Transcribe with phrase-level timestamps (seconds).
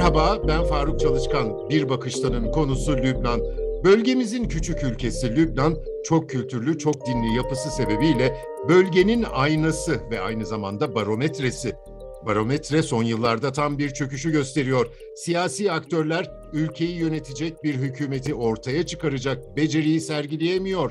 [0.00, 1.68] Merhaba, ben Faruk Çalışkan.
[1.70, 3.40] Bir Bakıştan'ın konusu Lübnan.
[3.84, 8.36] Bölgemizin küçük ülkesi Lübnan, çok kültürlü, çok dinli yapısı sebebiyle
[8.68, 11.72] bölgenin aynası ve aynı zamanda barometresi.
[12.26, 14.86] Barometre son yıllarda tam bir çöküşü gösteriyor.
[15.16, 20.90] Siyasi aktörler ülkeyi yönetecek bir hükümeti ortaya çıkaracak beceriyi sergileyemiyor.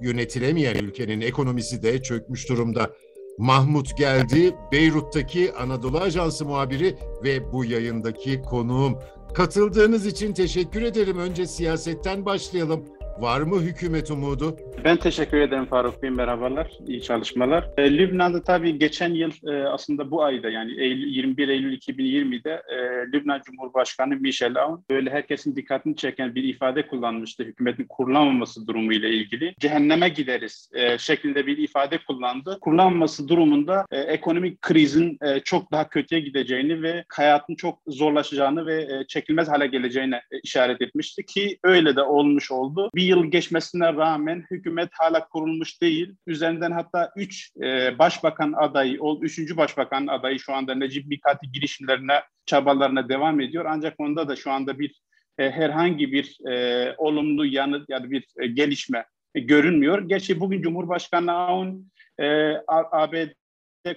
[0.00, 2.90] Yönetilemeyen ülkenin ekonomisi de çökmüş durumda.
[3.38, 8.98] Mahmut Geldi, Beyrut'taki Anadolu Ajansı muhabiri ve bu yayındaki konuğum.
[9.34, 11.18] Katıldığınız için teşekkür ederim.
[11.18, 12.84] Önce siyasetten başlayalım.
[13.20, 14.56] Var mı hükümet umudu?
[14.84, 16.10] Ben teşekkür ederim Faruk Bey.
[16.10, 17.70] Merhabalar, iyi çalışmalar.
[17.76, 22.76] E, Lübnan'da tabii geçen yıl e, aslında bu ayda yani Eylül, 21 Eylül 2020'de e,
[23.12, 29.10] Lübnan Cumhurbaşkanı Michel Aoun böyle herkesin dikkatini çeken bir ifade kullanmıştı hükümetin kurulamaması durumu ile
[29.10, 29.54] ilgili.
[29.60, 32.58] Cehenneme gideriz e, şeklinde bir ifade kullandı.
[32.60, 38.82] Kurulanmaması durumunda e, ekonomik krizin e, çok daha kötüye gideceğini ve hayatın çok zorlaşacağını ve
[38.82, 42.90] e, çekilmez hale geleceğine e, işaret etmişti ki öyle de olmuş oldu.
[42.94, 46.14] Bir yıl geçmesine rağmen hükümet hala kurulmuş değil.
[46.26, 49.56] Üzerinden hatta 3 e, başbakan adayı, o 3.
[49.56, 53.64] başbakan adayı şu anda Necip Mikati girişimlerine, çabalarına devam ediyor.
[53.68, 55.02] Ancak onda da şu anda bir
[55.38, 60.08] e, herhangi bir e, olumlu yanıt ya da bir e, gelişme e, görünmüyor.
[60.08, 63.28] Gerçi bugün Cumhurbaşkanı Aoun e, ABD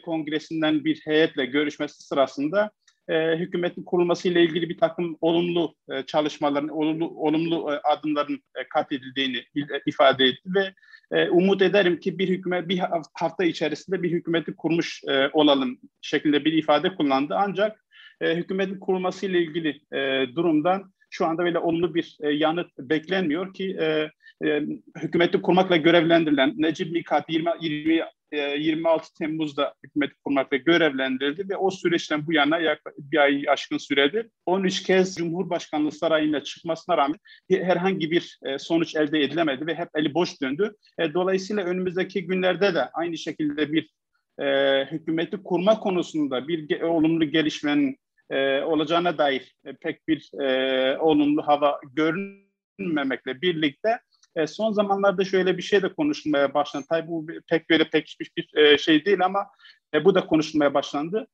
[0.06, 2.72] kongresinden bir heyetle görüşmesi sırasında
[3.10, 8.68] e, hükümetin kurulması ile ilgili bir takım olumlu e, çalışmaların, olumlu, olumlu e, adımların e,
[8.70, 10.74] kat edildiğini e, ifade etti ve
[11.12, 12.82] e, umut ederim ki bir hükümet bir
[13.14, 17.36] hafta içerisinde bir hükümeti kurmuş e, olalım şeklinde bir ifade kullandı.
[17.38, 17.86] Ancak
[18.22, 23.54] e, hükümetin kurulması ile ilgili e, durumdan şu anda böyle olumlu bir e, yanıt beklenmiyor
[23.54, 24.10] ki e,
[24.48, 24.62] e,
[25.02, 31.72] hükümeti kurmakla görevlendirilen Necip Mikati 20, 20 26 e, Temmuz'da hükümeti kurmakla görevlendirildi ve o
[31.72, 37.20] süreçten bu yana yaklaşık bir ay aşkın süredir 13 kez Cumhurbaşkanlığı sarayına çıkmasına rağmen
[37.50, 40.76] herhangi bir e, sonuç elde edilemedi ve hep eli boş döndü.
[41.00, 43.90] E, dolayısıyla önümüzdeki günlerde de aynı şekilde bir
[44.92, 47.98] hükümeti kurma konusunda bir olumlu gelişmenin
[48.66, 50.32] olacağına dair pek bir
[50.98, 54.00] olumlu hava görünmemekle birlikte
[54.36, 56.86] e, son zamanlarda şöyle bir şey de konuşulmaya başlandı.
[56.90, 59.48] Tabii bu pek böyle pekişmiş bir e, şey değil ama
[59.94, 61.28] e, bu da konuşulmaya başlandı.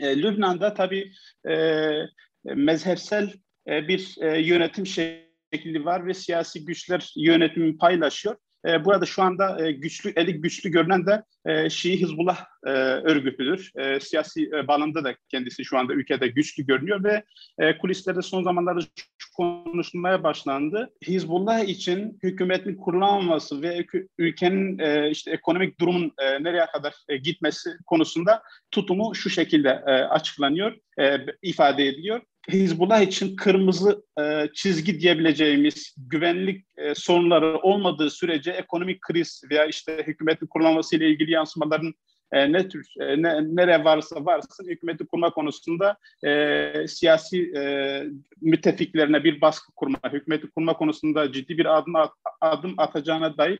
[0.00, 1.12] E, Lübnan'da tabii
[1.48, 1.90] e,
[2.44, 3.32] mezhepsel
[3.68, 8.36] e, bir e, yönetim şekli var ve siyasi güçler yönetimi paylaşıyor.
[8.66, 13.72] E, burada şu anda e, güçlü, eli güçlü görünen de e, Şii Hizbullah e, örgütüdür.
[13.76, 17.24] E, siyasi e, bağlamda da kendisi şu anda ülkede güçlü görünüyor ve
[17.58, 18.80] e, kulislerde son zamanlarda
[19.36, 20.90] konuşulmaya başlandı.
[21.06, 23.86] Hizbullah için hükümetin kurulamaması ve
[24.18, 29.90] ülkenin e, işte ekonomik durumun e, nereye kadar e, gitmesi konusunda tutumu şu şekilde e,
[29.90, 32.20] açıklanıyor, e, ifade ediliyor.
[32.48, 40.04] Hizbullah için kırmızı e, çizgi diyebileceğimiz güvenlik e, sorunları olmadığı sürece ekonomik kriz veya işte
[40.06, 41.94] hükümetin kurulması ile ilgili yansımaların
[42.32, 45.96] e, ne tür e, ne, nereye varsa varsın hükümeti kurma konusunda
[46.26, 48.04] e, siyasi e,
[48.40, 53.58] müttefiklerine bir baskı kurma, hükümeti kurma konusunda ciddi bir adım at, adım atacağına dair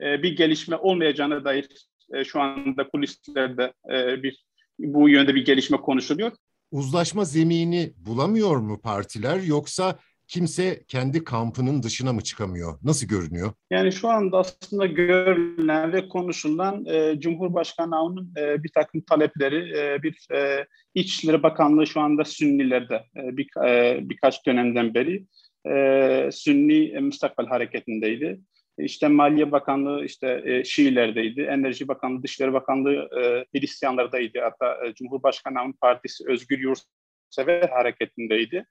[0.00, 1.68] e, bir gelişme olmayacağına dair
[2.14, 4.44] e, şu anda kulislerde e, bir
[4.78, 6.32] bu yönde bir gelişme konuşuluyor
[6.74, 9.98] uzlaşma zemini bulamıyor mu partiler yoksa
[10.28, 12.78] kimse kendi kampının dışına mı çıkamıyor?
[12.82, 13.52] Nasıl görünüyor?
[13.70, 20.02] Yani şu anda aslında görülen ve konuşulan e, Cumhurbaşkanı Avun'un e, bir takım talepleri, e,
[20.02, 25.24] bir e, İçişleri Bakanlığı şu anda Sünnilerde e, bir, e, birkaç dönemden beri
[25.66, 28.40] e, Sünni e, Müstakbel Hareketi'ndeydi.
[28.78, 34.40] İşte Maliye Bakanlığı işte e, Şiilerdeydi, Enerji Bakanlığı, Dışişleri Bakanlığı e, Hristiyanlardaydı.
[34.40, 38.66] Hatta e, Cumhurbaşkanı Partisi Özgür Yurtsever hareketindeydi.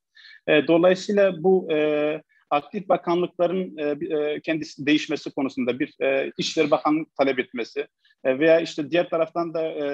[0.47, 7.06] E, dolayısıyla bu e, aktif bakanlıkların e, e, kendisi değişmesi konusunda bir e, İçişleri Bakanlığı
[7.18, 7.88] talep etmesi
[8.24, 9.86] e, veya işte diğer taraftan da e,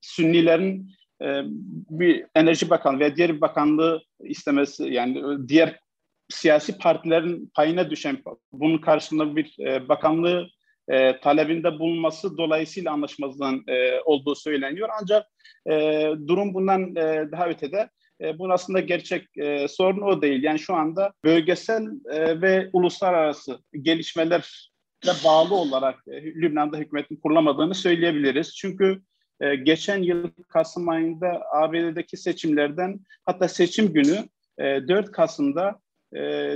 [0.00, 0.90] Sünnilerin
[1.22, 1.42] e,
[1.90, 5.80] bir Enerji Bakanlığı veya diğer bir bakanlığı istemesi yani diğer
[6.28, 8.18] siyasi partilerin payına düşen
[8.52, 10.48] bunun karşılığında bir e, bakanlığı
[10.88, 14.88] e, talebinde bulunması dolayısıyla anlaşmazlığın e, olduğu söyleniyor.
[15.00, 15.26] Ancak
[15.70, 17.88] e, durum bundan e, daha ötede.
[18.20, 20.42] E, bunun aslında gerçek e, sorun o değil.
[20.42, 24.42] Yani şu anda bölgesel e, ve uluslararası gelişmelerle
[25.24, 28.56] bağlı olarak e, Lübnan'da hükümetin kurulamadığını söyleyebiliriz.
[28.56, 29.02] Çünkü
[29.40, 34.24] e, geçen yıl Kasım ayında ABD'deki seçimlerden hatta seçim günü
[34.58, 35.80] e, 4 Kasım'da
[36.16, 36.54] e,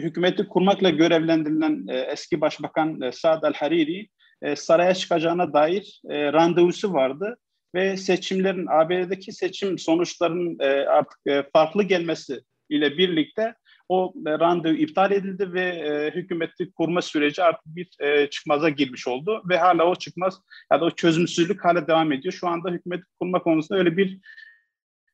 [0.00, 4.08] hükümeti kurmakla görevlendirilen e, eski başbakan e, Saad el-Hariri
[4.42, 7.36] e, saraya çıkacağına dair e, randevusu vardı
[7.74, 12.40] ve seçimlerin ABD'deki seçim sonuçlarının e, artık e, farklı gelmesi
[12.70, 13.54] ile birlikte
[13.88, 19.08] o e, randevu iptal edildi ve e, hükümeti kurma süreci artık bir e, çıkmaza girmiş
[19.08, 20.40] oldu ve hala o çıkmaz
[20.72, 22.32] ya da o çözümsüzlük hala devam ediyor.
[22.32, 24.20] Şu anda hükümeti kurma konusunda öyle bir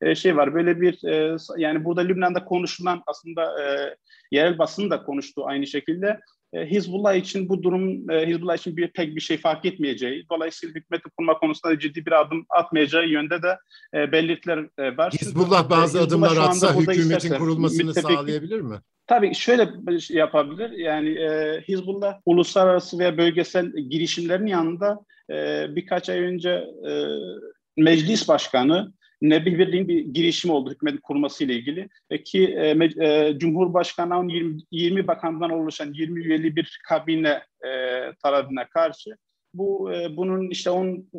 [0.03, 0.55] e, şey var.
[0.55, 3.97] Böyle bir e, yani burada Lübnan'da konuşulan aslında e,
[4.31, 6.21] yerel basın da konuştu aynı şekilde.
[6.53, 10.75] E, Hizbullah için bu durum e, Hizbullah için bir pek bir şey fark etmeyeceği, dolayısıyla
[10.75, 13.59] hükümeti kurma konusunda ciddi bir adım atmayacağı yönde de
[13.95, 15.13] e, belirtiler e, var.
[15.13, 18.81] Hizbullah bazı Hizbullah adımlar atsa hükümetin isterse, kurulmasını müttefik, sağlayabilir mi?
[19.07, 20.71] Tabii şöyle şey yapabilir.
[20.71, 24.99] Yani e, Hizbullah uluslararası veya bölgesel girişimlerin yanında
[25.31, 26.51] e, birkaç ay önce
[26.89, 26.93] e,
[27.77, 31.89] meclis başkanı Nebih Birliği'nin bir girişimi oldu hükümetin kurması ile ilgili.
[32.25, 37.71] Ki e, e, Cumhurbaşkanı'nın 20, 20 bakandan oluşan 20 üyeli bir kabine e,
[38.23, 39.17] tarafına karşı
[39.55, 41.11] bu e, bunun işte onun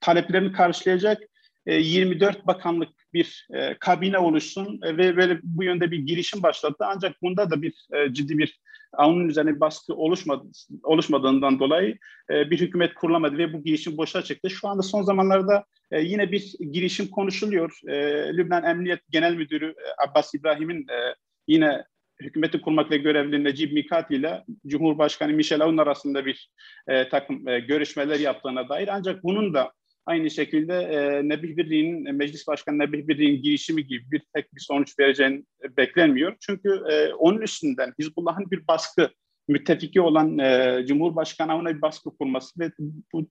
[0.00, 1.22] taleplerini karşılayacak
[1.66, 6.84] e, 24 bakanlık bir e, kabine oluşsun e, ve böyle bu yönde bir girişim başlattı.
[6.86, 8.60] Ancak bunda da bir e, ciddi bir
[8.98, 10.42] onun üzerine bir baskı oluşmadı,
[10.82, 11.98] oluşmadığından dolayı
[12.30, 14.50] e, bir hükümet kurulamadı ve bu girişim boşa çıktı.
[14.50, 17.80] Şu anda son zamanlarda e, yine bir girişim konuşuluyor.
[17.88, 17.94] E,
[18.36, 21.14] Lübnan Emniyet Genel Müdürü e, Abbas İbrahim'in e,
[21.48, 21.84] yine
[22.20, 26.50] hükümeti kurmakla görevli Necip Mikati ile Cumhurbaşkanı Michel Aoun arasında bir
[26.88, 28.88] e, takım e, görüşmeler yaptığına dair.
[28.88, 29.72] Ancak bunun da
[30.08, 34.60] aynı şekilde e, Nebih Birliği'nin, e, Meclis Başkanı Nebih Birliği'nin girişimi gibi bir tek bir
[34.60, 35.44] sonuç vereceğini
[35.76, 36.36] beklenmiyor.
[36.40, 39.10] Çünkü e, onun üstünden Hizbullah'ın bir baskı
[39.48, 42.70] müttefiki olan e, Cumhurbaşkanı ona bir baskı kurması ve
[43.12, 43.26] bu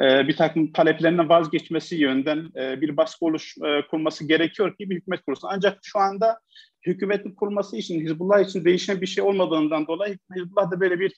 [0.00, 4.96] e, bir takım taleplerinden vazgeçmesi yönden e, bir baskı oluş e, kurması gerekiyor ki bir
[4.96, 5.48] hükümet kurulsun.
[5.52, 6.40] Ancak şu anda
[6.86, 11.12] hükümetin kurması için Hizbullah için değişen bir şey olmadığından dolayı Hizbullah da böyle bir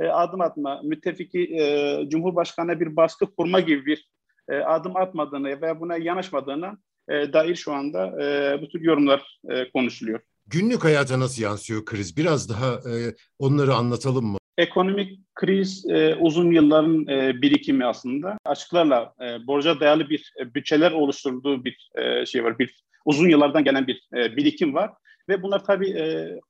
[0.00, 4.13] e, adım atma, müttefiki e, Cumhurbaşkanı'na bir baskı kurma gibi bir
[4.48, 9.70] e, adım atmadığını ve buna yanaşmadığını e, dair şu anda e, bu tür yorumlar e,
[9.70, 10.20] konuşuluyor.
[10.46, 12.16] Günlük hayata nasıl yansıyor kriz?
[12.16, 14.38] Biraz daha e, onları anlatalım mı?
[14.58, 18.38] Ekonomik kriz e, uzun yılların e, birikimi aslında.
[18.44, 22.58] Açıklarla e, borca dayalı bir e, bütçeler oluşturduğu bir e, şey var.
[22.58, 24.90] Bir uzun yıllardan gelen bir e, birikim var.
[25.28, 25.96] Ve bunlar tabii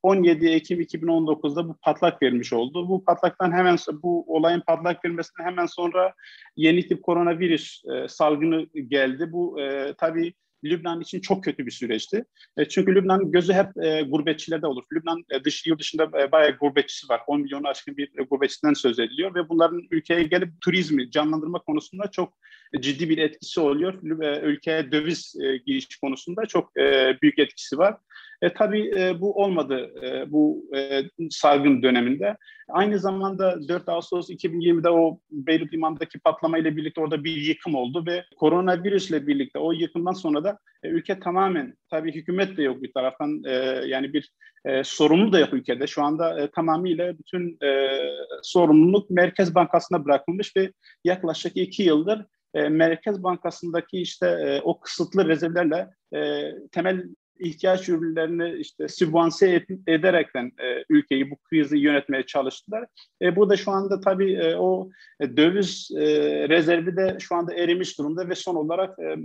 [0.02, 2.88] 17 Ekim 2019'da bu patlak vermiş oldu.
[2.88, 6.14] Bu patlaktan hemen bu olayın patlak vermesinden hemen sonra
[6.56, 9.32] yeni tip koronavirüs salgını geldi.
[9.32, 9.56] Bu
[9.98, 10.34] tabii
[10.64, 12.24] Lübnan için çok kötü bir süreçti.
[12.68, 13.74] çünkü Lübnan gözü hep
[14.10, 14.84] gurbetçilerde olur.
[14.92, 17.20] Lübnan dış yıl dışında bayağı gurbetçisi var.
[17.26, 22.32] 10 milyonu aşkın bir gurbetçiden söz ediliyor ve bunların ülkeye gelip turizmi canlandırma konusunda çok
[22.80, 23.94] ciddi bir etkisi oluyor.
[24.42, 25.34] Ülkeye döviz
[25.66, 26.76] giriş konusunda çok
[27.22, 27.96] büyük etkisi var.
[28.44, 32.36] E, tabii e, bu olmadı e, bu e, salgın döneminde.
[32.68, 38.06] Aynı zamanda 4 Ağustos 2020'de o Beyrut Limanı'ndaki patlama ile birlikte orada bir yıkım oldu
[38.06, 42.92] ve koronavirüsle birlikte o yıkımdan sonra da e, ülke tamamen tabii hükümet de yok bir
[42.92, 43.52] taraftan e,
[43.86, 44.30] yani bir
[44.64, 45.86] e, sorumlu da yok ülkede.
[45.86, 47.98] Şu anda e, tamamıyla bütün e,
[48.42, 50.72] sorumluluk Merkez Bankası'na bırakılmış ve
[51.04, 52.24] yaklaşık iki yıldır
[52.54, 57.04] e, Merkez Bankası'ndaki işte e, o kısıtlı rezervlerle e, temel
[57.38, 62.86] ihtiyaç ürünlerini işte sübvanse ederekten e, ülkeyi bu krizi yönetmeye çalıştılar.
[63.22, 66.06] E, bu da şu anda tabii e, o e, döviz e,
[66.48, 69.16] rezervi de şu anda erimiş durumda ve son olarak e,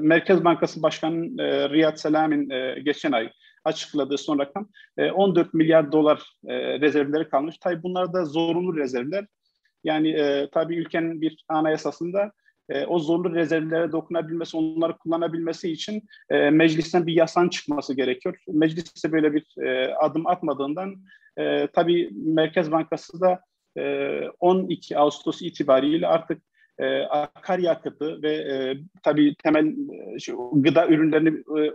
[0.00, 3.30] Merkez Bankası Başkanı e, Riyad Selam'in e, geçen ay
[3.64, 7.58] açıkladığı son rakam e, 14 milyar dolar e, rezervleri kalmış.
[7.58, 9.26] Tabii bunlar da zorunlu rezervler.
[9.84, 12.32] Yani e, tabii ülkenin bir anayasasında
[12.70, 18.38] e, o zorlu rezervlere dokunabilmesi, onları kullanabilmesi için e, meclisten bir yasan çıkması gerekiyor.
[18.48, 20.96] Meclis ise böyle bir e, adım atmadığından
[21.38, 23.40] e, tabii Merkez Bankası da
[23.78, 26.42] e, 12 Ağustos itibariyle artık
[26.78, 31.72] e, akaryakıtı ve e, tabii temel e, şu, gıda ürünlerini e,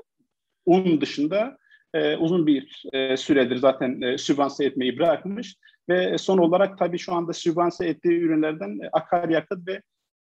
[0.65, 1.57] un dışında
[1.93, 5.55] e, uzun bir e, süredir zaten e, sübvanse etmeyi bırakmış
[5.89, 9.81] ve son olarak tabii şu anda sübvanse ettiği ürünlerden e, akaryakıt ve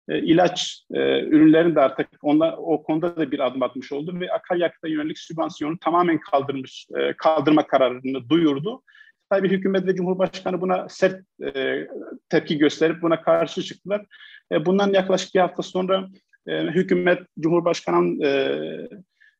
[0.10, 4.32] e, ilaç e, ürünlerini de artık onlar, o konuda da bir adım atmış oldu ve
[4.32, 8.84] akaryakıta yönelik sübvansiyonu tamamen kaldırmış, e, kaldırma kararını duyurdu.
[9.30, 11.24] Tabii hükümet ve Cumhurbaşkanı buna sert
[11.56, 11.88] e,
[12.30, 14.06] tepki gösterip buna karşı çıktılar.
[14.52, 16.08] E, bundan yaklaşık bir hafta sonra
[16.48, 18.30] e, hükümet Cumhurbaşkanı e,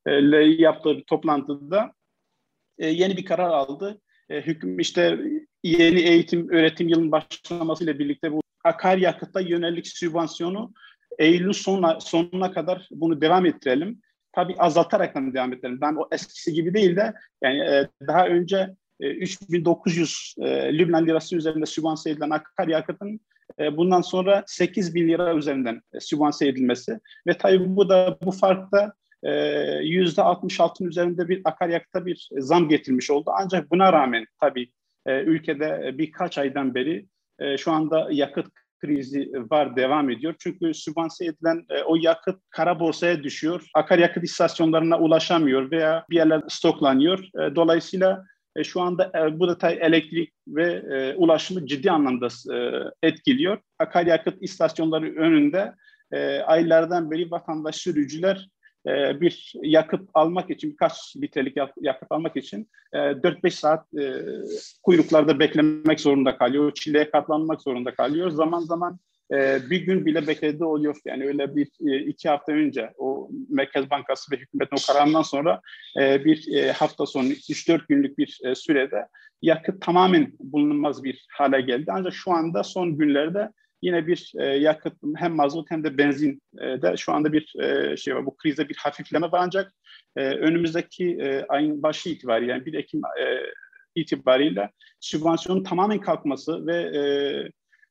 [0.06, 1.94] e, ile yaptığı bir toplantıda
[2.78, 4.02] e, yeni bir karar aldı.
[4.30, 5.20] E, hüküm işte
[5.64, 10.74] yeni eğitim öğretim yılının başlamasıyla birlikte bu akaryakıta yönelik sübvansiyonu
[11.20, 14.02] Eylül sonuna, sonuna kadar bunu devam ettirelim.
[14.32, 15.82] Tabii azaltarak devam ettirelim.
[15.82, 20.36] Ben o eskisi gibi değil de yani e, daha önce 3900
[20.72, 23.20] Lübnan lirası üzerinde sübvanse edilen akaryakıtın
[23.72, 28.94] bundan sonra 8 bin lira üzerinden sübvanse edilmesi ve tabii bu da bu farkta
[29.82, 33.32] yüzde 66'ın üzerinde bir akaryakıta bir zam getirmiş oldu.
[33.34, 34.72] Ancak buna rağmen tabii
[35.08, 37.06] ülkede birkaç aydan beri
[37.58, 38.48] şu anda yakıt
[38.80, 40.36] krizi var, devam ediyor.
[40.40, 43.68] Çünkü sübvanse edilen e, o yakıt kara borsaya düşüyor.
[43.74, 47.20] Akaryakıt istasyonlarına ulaşamıyor veya bir yerler stoklanıyor.
[47.20, 48.24] E, dolayısıyla
[48.56, 52.58] e, şu anda e, bu da elektrik ve e, ulaşımı ciddi anlamda e,
[53.08, 53.58] etkiliyor.
[53.80, 55.74] Akaryakıt istasyonları önünde
[56.12, 58.50] e, aylardan beri vatandaş sürücüler
[58.88, 64.14] e, bir yakıt almak için, birkaç litrelik yakıt almak için 4-5 e, saat e,
[64.84, 66.72] kuyruklarda beklemek zorunda kalıyor.
[66.76, 68.30] Çileye katlanmak zorunda kalıyor.
[68.30, 69.00] Zaman zaman
[69.70, 70.98] bir gün bile beklediği oluyor.
[71.06, 71.68] Yani öyle bir
[72.08, 75.62] iki hafta önce o Merkez Bankası ve hükümetin o kararından sonra
[75.96, 79.08] bir hafta sonu 3-4 günlük bir sürede
[79.42, 81.92] yakıt tamamen bulunmaz bir hale geldi.
[81.94, 86.82] Ancak şu anda son günlerde Yine bir e, yakıt hem mazot hem de benzin e,
[86.82, 88.26] de şu anda bir e, şey var.
[88.26, 89.74] Bu krizde bir hafifleme var ancak
[90.16, 93.26] e, önümüzdeki e, ayın başı itibariyle yani 1 Ekim e,
[93.96, 97.02] itibariyle sübvansiyonun tamamen kalkması ve e,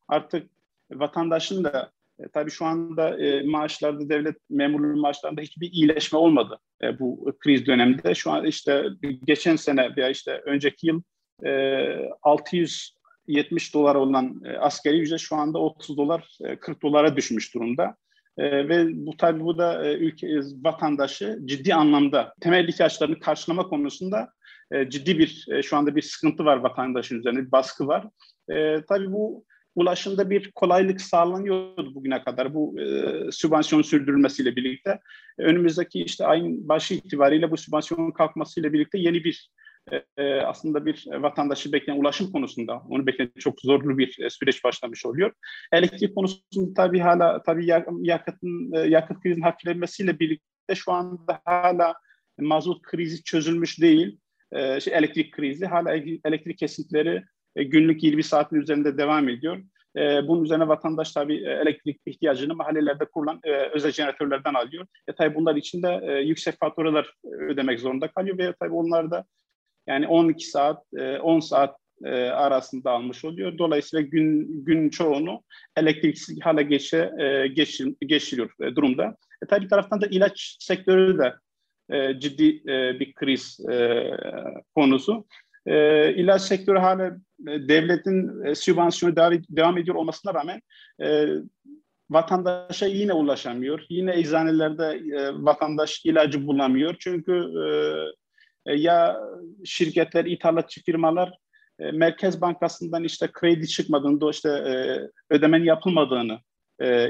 [0.08, 0.50] artık
[0.92, 6.98] vatandaşın da e, tabii şu anda e, maaşlarda devlet memurluğu maaşlarında hiçbir iyileşme olmadı e,
[6.98, 8.14] bu kriz döneminde.
[8.14, 8.84] Şu an işte
[9.24, 11.02] geçen sene veya işte önceki yıl
[11.44, 12.95] e, 600
[13.28, 17.96] 70 dolar olan e, askeri ücret şu anda 30 dolar, e, 40 dolara düşmüş durumda.
[18.38, 23.68] E, ve bu tabii bu da e, ülke e, vatandaşı ciddi anlamda temel ihtiyaçlarını karşılama
[23.68, 24.28] konusunda
[24.70, 28.06] e, ciddi bir e, şu anda bir sıkıntı var vatandaşın üzerinde, bir baskı var.
[28.50, 35.00] E, tabii bu ulaşımda bir kolaylık sağlanıyordu bugüne kadar bu e, sübvansiyon sürdürülmesiyle birlikte.
[35.38, 39.50] Önümüzdeki işte ayın başı itibariyle bu sübvansiyonun kalkmasıyla birlikte yeni bir
[40.16, 45.06] e, aslında bir vatandaşı bekleyen ulaşım konusunda onu bekleyen çok zorlu bir e, süreç başlamış
[45.06, 45.32] oluyor.
[45.72, 47.66] Elektrik konusunda tabii hala tabii
[48.02, 51.94] yakıtın e, yakıt krizinin hafiflemesiyle birlikte şu anda hala
[52.40, 54.18] mazot krizi çözülmüş değil.
[54.52, 55.92] E, şey, elektrik krizi hala
[56.24, 57.24] elektrik kesintileri
[57.56, 59.62] e, günlük 20 saatin üzerinde devam ediyor.
[59.96, 64.86] E, bunun üzerine vatandaş tabii e, elektrik ihtiyacını mahallelerde kurulan e, özel jeneratörlerden alıyor.
[65.08, 67.12] E, tabii bunlar için de e, yüksek faturalar
[67.48, 69.24] ödemek zorunda kalıyor ve tabii onlar da
[69.86, 70.84] yani 12 saat,
[71.22, 73.58] 10 e, saat e, arasında almış oluyor.
[73.58, 75.42] Dolayısıyla gün gün çoğunu
[75.76, 79.16] elektriksiz hale geçe, e, geçir, geçiriyor durumda.
[79.42, 81.34] E, tabii bir taraftan da ilaç sektörü de
[82.18, 82.64] ciddi
[83.00, 83.60] bir kriz
[84.74, 85.26] konusu.
[85.66, 89.16] E, ilaç sektörü hala devletin sübvansiyonu
[89.50, 90.60] devam, ediyor olmasına rağmen
[92.10, 93.86] vatandaşa yine ulaşamıyor.
[93.88, 95.00] Yine eczanelerde
[95.34, 96.96] vatandaş ilacı bulamıyor.
[96.98, 97.32] Çünkü
[98.74, 99.20] ya
[99.64, 101.38] şirketler, ithalatçı firmalar
[101.78, 104.74] e, Merkez Bankası'ndan işte kredi çıkmadığını, işte e,
[105.34, 106.38] ödemenin yapılmadığını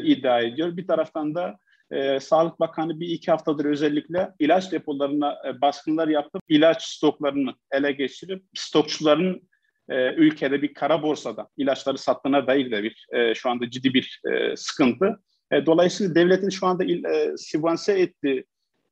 [0.03, 0.77] iddia ediyor.
[0.77, 1.59] Bir taraftan da
[1.91, 7.93] e, Sağlık Bakanı bir iki haftadır özellikle ilaç depolarına e, baskınlar yapıp ilaç stoklarını ele
[7.93, 9.49] geçirip stokçuların
[9.89, 14.21] e, ülkede bir kara borsada ilaçları sattığına dair de bir e, şu anda ciddi bir
[14.33, 15.21] e, sıkıntı.
[15.53, 18.45] E, dolayısıyla devletin şu anda il, e, sübvanse ettiği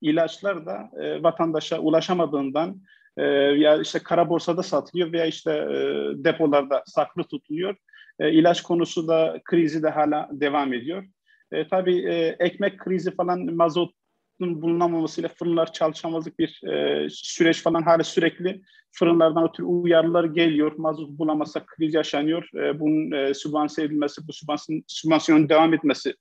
[0.04, 2.80] ilaçlar da e, vatandaşa ulaşamadığından
[3.16, 5.76] e, ya işte kara borsada satılıyor veya işte e,
[6.24, 7.76] depolarda saklı tutuluyor.
[8.18, 11.04] E, ilaç konusu da krizi de hala devam ediyor.
[11.52, 13.94] E, tabii e, ekmek krizi falan mazotun
[14.40, 20.72] bulunamamasıyla fırınlar çalışamazlık bir e, süreç falan hala sürekli fırınlardan ötürü uyarılar geliyor.
[20.76, 22.48] Mazot bulamazsa kriz yaşanıyor.
[22.54, 26.14] E, bunun e, sübvanse edilmesi, bu sübvansiyon, sübvansiyonun devam etmesi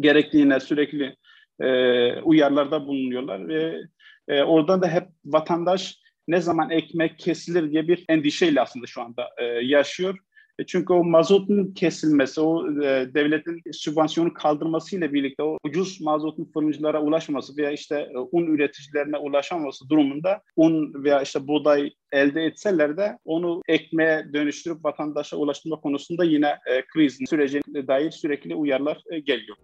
[0.00, 1.16] gerektiğine sürekli
[1.60, 3.80] e, uyarılarda bulunuyorlar ve
[4.28, 5.98] e, oradan da hep vatandaş
[6.28, 10.18] ne zaman ekmek kesilir diye bir endişeyle aslında şu anda e, yaşıyor.
[10.58, 17.02] E, çünkü o mazotun kesilmesi, o e, devletin sübvansiyonu kaldırmasıyla birlikte o ucuz mazotun fırıncılara
[17.02, 23.18] ulaşması veya işte e, un üreticilerine ulaşamaması durumunda un veya işte buğday elde etseler de
[23.24, 29.56] onu ekmeğe dönüştürüp vatandaşa ulaştırma konusunda yine e, krizin sürecine dair sürekli uyarılar e, geliyor.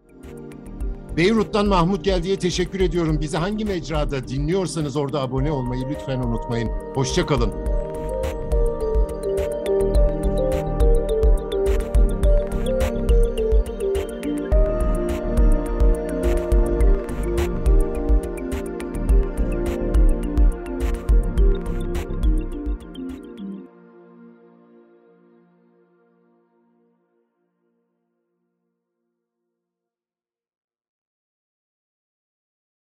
[1.16, 3.20] Beyrut'tan Mahmut Geldi'ye teşekkür ediyorum.
[3.20, 6.68] Bizi hangi mecrada dinliyorsanız orada abone olmayı lütfen unutmayın.
[6.94, 7.75] Hoşçakalın.